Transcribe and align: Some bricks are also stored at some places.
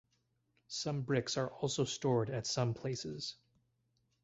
Some 0.69 1.03
bricks 1.03 1.37
are 1.37 1.51
also 1.51 1.85
stored 1.85 2.31
at 2.31 2.47
some 2.47 2.73
places. 2.73 3.35